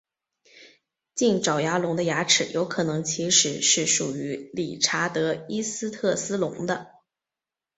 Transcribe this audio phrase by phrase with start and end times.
[1.13, 6.87] 近爪牙龙的牙齿有可能其实是属于理查德伊斯特斯龙的。